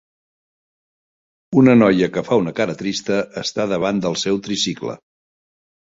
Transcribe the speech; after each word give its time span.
Una 1.61 1.77
noia 1.83 2.09
que 2.17 2.25
fa 2.31 2.39
una 2.47 2.55
cara 2.63 2.77
trista 2.83 3.21
està 3.45 3.71
davant 3.77 4.05
del 4.09 4.21
seu 4.27 4.45
tricicle 4.49 5.03